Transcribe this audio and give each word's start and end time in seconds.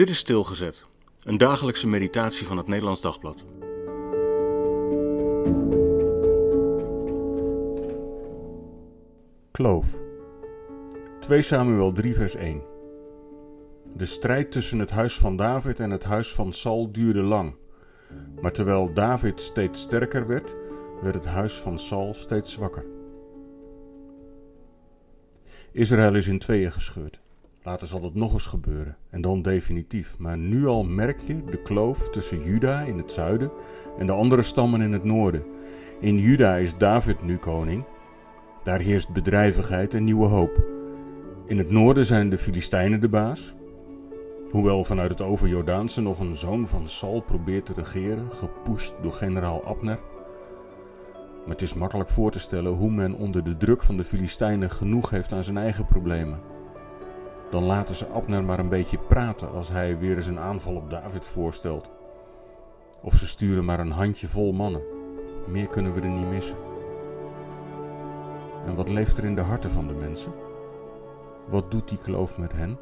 Dit 0.00 0.08
is 0.08 0.18
Stilgezet, 0.18 0.84
een 1.22 1.38
dagelijkse 1.38 1.86
meditatie 1.86 2.46
van 2.46 2.56
het 2.56 2.66
Nederlands 2.66 3.00
Dagblad. 3.00 3.44
Kloof. 9.50 9.86
2 11.20 11.42
Samuel 11.42 11.92
3 11.92 12.14
vers 12.14 12.34
1 12.34 12.62
De 13.94 14.04
strijd 14.04 14.52
tussen 14.52 14.78
het 14.78 14.90
huis 14.90 15.18
van 15.18 15.36
David 15.36 15.80
en 15.80 15.90
het 15.90 16.04
huis 16.04 16.32
van 16.32 16.52
Saul 16.52 16.92
duurde 16.92 17.22
lang. 17.22 17.54
Maar 18.40 18.52
terwijl 18.52 18.92
David 18.94 19.40
steeds 19.40 19.80
sterker 19.80 20.26
werd, 20.26 20.54
werd 21.02 21.14
het 21.14 21.26
huis 21.26 21.54
van 21.54 21.78
Saul 21.78 22.14
steeds 22.14 22.52
zwakker. 22.52 22.86
Israël 25.72 26.14
is 26.14 26.26
in 26.26 26.38
tweeën 26.38 26.72
gescheurd. 26.72 27.20
Later 27.70 27.88
zal 27.88 28.00
dat 28.00 28.14
nog 28.14 28.32
eens 28.32 28.46
gebeuren 28.46 28.96
en 29.10 29.20
dan 29.20 29.42
definitief. 29.42 30.18
Maar 30.18 30.38
nu 30.38 30.66
al 30.66 30.84
merk 30.84 31.20
je 31.20 31.44
de 31.44 31.62
kloof 31.62 32.08
tussen 32.08 32.42
Juda 32.42 32.80
in 32.80 32.96
het 32.96 33.12
zuiden 33.12 33.52
en 33.98 34.06
de 34.06 34.12
andere 34.12 34.42
stammen 34.42 34.80
in 34.80 34.92
het 34.92 35.04
noorden. 35.04 35.44
In 36.00 36.18
Juda 36.18 36.56
is 36.56 36.76
David 36.76 37.22
nu 37.22 37.36
koning. 37.36 37.84
Daar 38.62 38.80
heerst 38.80 39.12
bedrijvigheid 39.12 39.94
en 39.94 40.04
nieuwe 40.04 40.26
hoop. 40.26 40.64
In 41.46 41.58
het 41.58 41.70
noorden 41.70 42.04
zijn 42.04 42.30
de 42.30 42.38
Filistijnen 42.38 43.00
de 43.00 43.08
baas. 43.08 43.54
Hoewel 44.50 44.84
vanuit 44.84 45.10
het 45.10 45.20
overjordaanse 45.20 46.00
nog 46.00 46.18
een 46.18 46.36
zoon 46.36 46.68
van 46.68 46.88
Saul 46.88 47.20
probeert 47.20 47.66
te 47.66 47.72
regeren, 47.72 48.32
gepusht 48.32 48.94
door 49.02 49.12
generaal 49.12 49.64
Abner. 49.64 49.98
Maar 51.40 51.54
het 51.54 51.62
is 51.62 51.74
makkelijk 51.74 52.08
voor 52.08 52.30
te 52.30 52.40
stellen 52.40 52.72
hoe 52.72 52.90
men 52.90 53.14
onder 53.14 53.44
de 53.44 53.56
druk 53.56 53.82
van 53.82 53.96
de 53.96 54.04
Filistijnen 54.04 54.70
genoeg 54.70 55.10
heeft 55.10 55.32
aan 55.32 55.44
zijn 55.44 55.56
eigen 55.56 55.86
problemen. 55.86 56.49
Dan 57.50 57.64
laten 57.64 57.94
ze 57.94 58.06
Abner 58.06 58.44
maar 58.44 58.58
een 58.58 58.68
beetje 58.68 58.98
praten 58.98 59.50
als 59.52 59.68
hij 59.68 59.98
weer 59.98 60.16
eens 60.16 60.26
een 60.26 60.38
aanval 60.38 60.74
op 60.74 60.90
David 60.90 61.26
voorstelt. 61.26 61.90
Of 63.02 63.14
ze 63.14 63.26
sturen 63.26 63.64
maar 63.64 63.80
een 63.80 63.90
handje 63.90 64.28
vol 64.28 64.52
mannen. 64.52 64.82
Meer 65.46 65.66
kunnen 65.66 65.94
we 65.94 66.00
er 66.00 66.08
niet 66.08 66.30
missen. 66.30 66.56
En 68.66 68.74
wat 68.74 68.88
leeft 68.88 69.16
er 69.16 69.24
in 69.24 69.34
de 69.34 69.40
harten 69.40 69.70
van 69.70 69.86
de 69.86 69.94
mensen? 69.94 70.32
Wat 71.48 71.70
doet 71.70 71.88
die 71.88 71.98
kloof 71.98 72.38
met 72.38 72.52
hen? 72.52 72.78